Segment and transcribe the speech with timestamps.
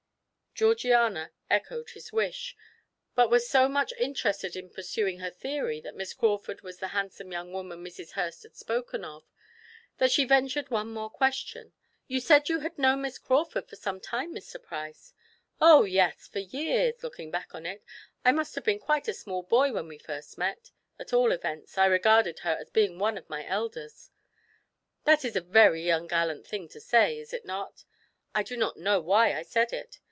[0.53, 2.57] Georgiana echoed his wish,
[3.15, 7.31] but was so much interested in pursuing her theory that Miss Crawford was the handsome
[7.31, 8.11] young woman Mrs.
[8.11, 9.23] Hurst had spoken of,
[9.97, 11.71] that she ventured one more question:
[12.07, 14.61] "You said you had known Miss Crawford for some time, Mr.
[14.61, 15.13] Price?"
[15.61, 17.81] "Oh, yes, for years; looking back on it,
[18.25, 21.77] I must have been quite a small boy when we first met; at all events,
[21.77, 24.09] I regarded her as being one of my elders.
[25.05, 27.85] That is a very ungallant thing to say, is it not?
[28.35, 29.99] I do not know why I said it.